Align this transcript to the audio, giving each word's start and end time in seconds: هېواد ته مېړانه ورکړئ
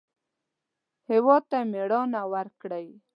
هېواد 1.09 1.43
ته 1.51 1.57
مېړانه 1.71 2.21
ورکړئ 2.33 2.87